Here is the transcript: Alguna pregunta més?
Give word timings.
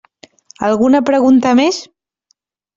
Alguna 0.69 1.03
pregunta 1.11 1.53
més? 1.63 1.81